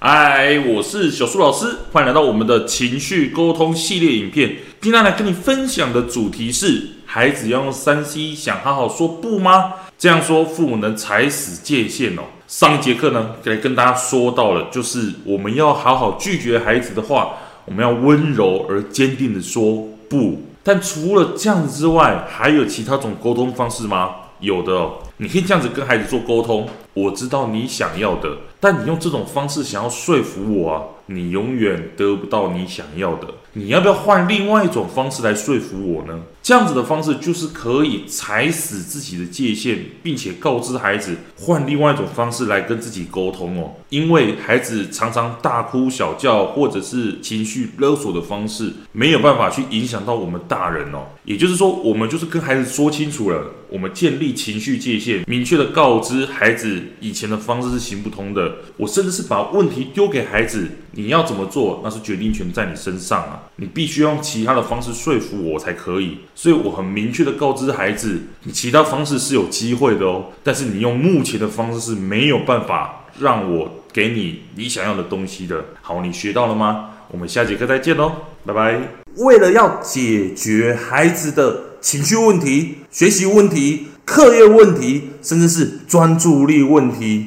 [0.00, 4.54] 嗨，我是小苏老师，欢迎来到我们的情绪沟通系列影片。
[4.80, 9.74] 今天来跟你分享的主题是：孩子要用 3C，想好好说不吗？
[9.98, 12.22] 这样说，父母能踩死界限哦。
[12.46, 17.34] 上一节课呢，来跟大家说到了，就是我们要好好拒绝孩子的话，
[17.64, 20.40] 我们要温柔而坚定的说不。
[20.62, 24.10] 但除了这样子之外，还有其他种沟通方式吗？
[24.38, 26.68] 有的哦，你可以这样子跟孩子做沟通。
[26.94, 33.28] 我知道你想要的，但你用这种方式想要说服我啊，你永远得不到你想要的。
[33.54, 36.20] 你要不要换另外一种方式来说服我呢？
[36.42, 43.72] 这样子的方式就是可以踩死自己的界限，并且告知孩子换另外一种方式来跟自己沟通哦。
[43.88, 51.06] 因为孩子常常大哭小叫，或者是情绪勒索的方式，没有办法去影响到我们大人哦。
[51.24, 56.80] 也就是说，我们就是跟孩子说清楚了，我们建立情绪界限，明确的告知孩子。
[57.00, 66.18] 以前的方式是行不通的，我甚至是把问题丢给孩子，你要怎么做，那是决定权在你身上啊，你必须用其他的方式说服我才可以。
[66.34, 75.64] 所以我很明确的告知孩子，你其他方式是有机会的哦，但是你用目前的方式是没有办法让我给你你想要的东西的。
[75.80, 76.90] 好，你学到了吗？
[77.12, 78.10] 我们下节课再见喽，
[78.44, 78.80] 拜拜。
[79.18, 83.86] 为了要解决孩子的情绪问题、学习问题。
[84.04, 87.26] 课业问题，甚至是专注力问题，